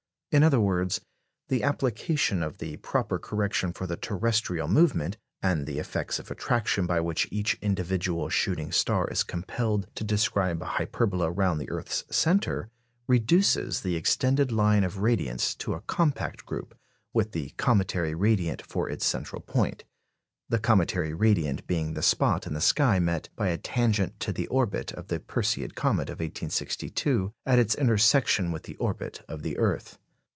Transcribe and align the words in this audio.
In 0.33 0.43
other 0.43 0.61
words, 0.61 1.01
the 1.49 1.61
application 1.61 2.41
of 2.41 2.59
the 2.59 2.77
proper 2.77 3.19
correction 3.19 3.73
for 3.73 3.85
the 3.85 3.97
terrestrial 3.97 4.69
movement, 4.69 5.17
and 5.43 5.67
the 5.67 5.77
effects 5.77 6.19
of 6.19 6.31
attraction 6.31 6.85
by 6.85 7.01
which 7.01 7.27
each 7.31 7.55
individual 7.61 8.29
shooting 8.29 8.71
star 8.71 9.09
is 9.09 9.23
compelled 9.23 9.87
to 9.95 10.05
describe 10.05 10.61
a 10.61 10.65
hyperbola 10.79 11.29
round 11.29 11.59
the 11.59 11.69
earth's 11.69 12.05
centre, 12.09 12.69
reduces 13.07 13.81
the 13.81 13.97
extended 13.97 14.53
line 14.53 14.85
of 14.85 14.99
radiants 15.01 15.53
to 15.57 15.73
a 15.73 15.81
compact 15.81 16.45
group, 16.45 16.77
with 17.13 17.33
the 17.33 17.49
cometary 17.57 18.15
radiant 18.15 18.61
for 18.65 18.89
its 18.89 19.05
central 19.05 19.41
point; 19.41 19.83
the 20.47 20.59
cometary 20.59 21.13
radiant 21.13 21.67
being 21.67 21.93
the 21.93 22.01
spot 22.01 22.47
in 22.47 22.53
the 22.53 22.61
sky 22.61 22.99
met 22.99 23.27
by 23.35 23.49
a 23.49 23.57
tangent 23.57 24.17
to 24.21 24.31
the 24.31 24.47
orbit 24.47 24.93
of 24.93 25.09
the 25.09 25.19
Perseid 25.19 25.75
comet 25.75 26.07
of 26.07 26.19
1862 26.21 27.33
at 27.45 27.59
its 27.59 27.75
intersection 27.75 28.53
with 28.53 28.63
the 28.63 28.77
orbit 28.77 29.25
of 29.27 29.43
the 29.43 29.57
earth. 29.57 29.97